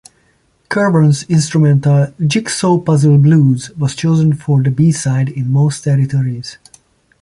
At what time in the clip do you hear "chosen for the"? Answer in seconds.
3.93-4.71